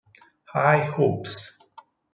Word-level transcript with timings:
High 0.45 0.89
Hopes 0.97 1.61